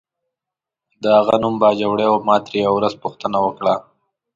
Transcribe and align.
د 1.01 1.03
هغه 1.17 1.35
نوم 1.43 1.55
باجوړی 1.61 2.07
و، 2.09 2.15
ما 2.27 2.35
ترې 2.45 2.57
یوه 2.65 2.73
ورځ 2.77 2.93
پوښتنه 3.03 3.37
وکړه. 3.41 3.73